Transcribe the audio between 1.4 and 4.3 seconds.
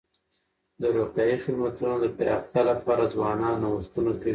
خدمتونو د پراختیا لپاره ځوانان نوښتونه کوي.